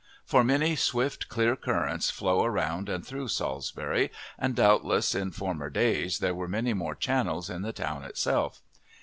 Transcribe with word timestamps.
For 0.25 0.43
many 0.43 0.75
swift, 0.75 1.29
clear 1.29 1.55
currents 1.55 2.09
flow 2.09 2.43
around 2.43 2.89
and 2.89 3.05
through 3.05 3.27
Salisbury, 3.27 4.09
and 4.39 4.55
doubtless 4.55 5.13
in 5.13 5.29
former 5.29 5.69
days 5.69 6.17
there 6.17 6.33
were 6.33 6.47
many 6.47 6.73
more 6.73 6.95
channels 6.95 7.51
in 7.51 7.61
the 7.61 7.71
town 7.71 8.03
itself. 8.05 8.63